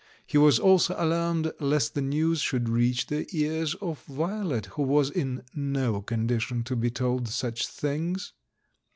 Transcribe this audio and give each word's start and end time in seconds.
He 0.25 0.35
was 0.39 0.57
also 0.57 0.95
alarmed 0.97 1.51
lest 1.59 1.93
the 1.93 2.01
news 2.01 2.41
should 2.41 2.67
reach 2.67 3.05
the 3.05 3.27
ears 3.33 3.75
of 3.75 4.01
Violet, 4.05 4.65
who 4.65 4.81
was 4.81 5.11
in 5.11 5.43
no 5.53 6.01
condition 6.01 6.63
to 6.63 6.75
be 6.75 6.89
told 6.89 7.27
such 7.27 7.67
things. 7.67 8.33